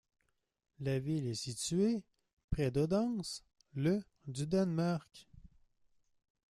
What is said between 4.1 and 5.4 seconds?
du Danemark.